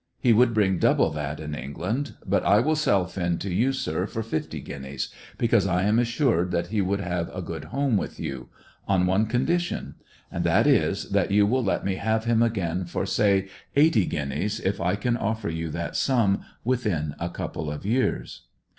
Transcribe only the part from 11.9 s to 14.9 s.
have him again for, say, eighty guineas, if